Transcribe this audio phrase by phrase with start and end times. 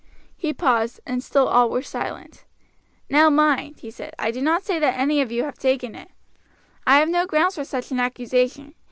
[0.35, 2.45] He paused, and still all were silent.
[3.07, 6.09] "Now mind," he said, "I do not say that any of you have taken it
[6.87, 8.73] I have no grounds for such an accusation.